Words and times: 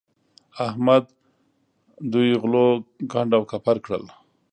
احمد 0.67 1.03
دوی 2.13 2.29
غلو 2.41 2.67
کنډ 3.11 3.31
او 3.37 3.43
کپر 3.51 3.75
کړل. 3.85 4.03